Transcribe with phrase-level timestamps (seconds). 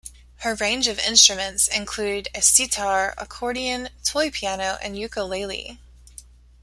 [0.37, 5.79] Her range of instruments include a sitar, accordion, toy piano, and ukulele.